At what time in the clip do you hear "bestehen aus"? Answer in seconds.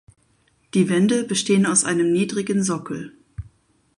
1.25-1.83